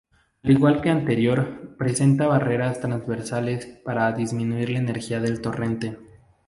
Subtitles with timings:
[0.41, 5.95] Al igual que anterior presenta barreras transversales para disminuir la energía del torrente.